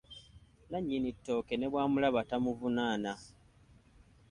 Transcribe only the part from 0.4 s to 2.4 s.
Nnannyini ttooke ne bwamulaba